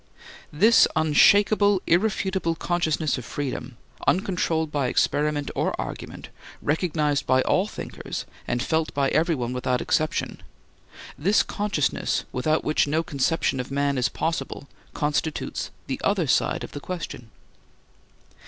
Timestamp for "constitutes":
14.95-15.69